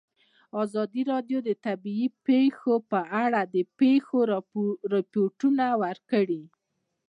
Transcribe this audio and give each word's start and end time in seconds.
ازادي 0.63 1.01
راډیو 1.11 1.37
د 1.47 1.49
طبیعي 1.65 2.07
پېښې 2.27 2.75
په 2.91 2.99
اړه 3.23 3.41
د 3.55 3.57
پېښو 3.79 4.17
رپوټونه 4.93 5.65
ورکړي. 5.83 6.43